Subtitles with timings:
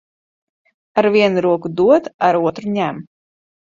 [1.03, 3.09] Ar vienu roku dod, ar otru ņem.